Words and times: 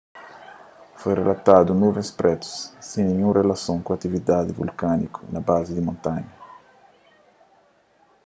foi 0.99 1.13
rilatadu 1.17 1.71
nuvens 1.75 2.11
prétu 2.19 2.47
sen 2.89 3.03
ninhun 3.07 3.37
rilason 3.39 3.79
ku 3.85 3.89
atividadi 3.97 4.51
vulkániku 4.59 5.19
na 5.33 5.39
bazi 5.47 5.71
di 5.75 5.83
montanha 5.87 6.31